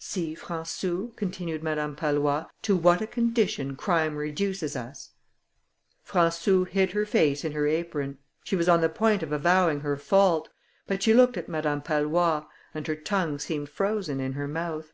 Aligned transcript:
"See, 0.00 0.34
Françou," 0.34 1.14
continued 1.14 1.62
Madame 1.62 1.94
Pallois, 1.94 2.46
"to 2.62 2.74
what 2.76 3.00
a 3.00 3.06
condition 3.06 3.76
crime 3.76 4.16
reduces 4.16 4.74
us." 4.74 5.10
Françou 6.04 6.66
hid 6.66 6.90
her 6.90 7.06
face 7.06 7.44
in 7.44 7.52
her 7.52 7.68
apron; 7.68 8.18
she 8.42 8.56
was 8.56 8.68
on 8.68 8.80
the 8.80 8.88
point 8.88 9.22
of 9.22 9.30
avowing 9.30 9.82
her 9.82 9.96
fault; 9.96 10.48
but 10.88 11.04
she 11.04 11.14
looked 11.14 11.36
at 11.36 11.48
Madame 11.48 11.80
Pallois, 11.80 12.44
and 12.74 12.88
her 12.88 12.96
tongue 12.96 13.38
seemed 13.38 13.68
frozen 13.68 14.18
in 14.18 14.32
her 14.32 14.48
mouth. 14.48 14.92